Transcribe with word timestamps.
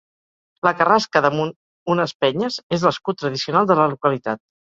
La 0.67 0.71
carrasca 0.77 1.21
damunt 1.25 1.51
unes 1.97 2.15
penyes 2.25 2.57
és 2.79 2.87
l'escut 2.89 3.21
tradicional 3.21 3.71
de 3.75 3.79
la 3.83 3.87
localitat. 3.95 4.43